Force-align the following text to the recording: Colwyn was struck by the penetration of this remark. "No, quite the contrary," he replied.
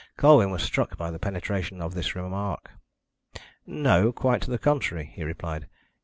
Colwyn 0.17 0.49
was 0.49 0.63
struck 0.63 0.97
by 0.97 1.11
the 1.11 1.19
penetration 1.19 1.79
of 1.79 1.93
this 1.93 2.15
remark. 2.15 2.71
"No, 3.67 4.11
quite 4.11 4.41
the 4.41 4.57
contrary," 4.57 5.11
he 5.13 5.23
replied. 5.23 5.67